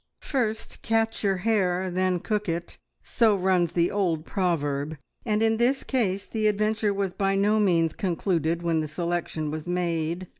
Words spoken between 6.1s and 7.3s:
the adventure was